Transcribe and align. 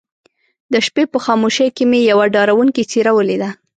د 0.73 0.75
شپې 0.85 1.03
په 1.13 1.17
خاموشۍ 1.25 1.67
کې 1.75 1.83
مې 1.91 1.99
يوه 2.11 2.25
ډارونکې 2.33 2.83
څېره 2.91 3.11
وليده. 3.15 3.49